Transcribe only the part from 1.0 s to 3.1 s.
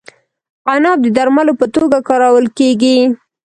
د درملو په توګه کارول کیږي.